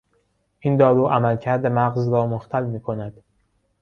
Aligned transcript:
این 0.59 0.77
دارو 0.77 1.07
عملکرد 1.07 1.67
مغز 1.67 2.09
را 2.09 2.27
مختل 2.27 2.63
میکند. 2.63 3.23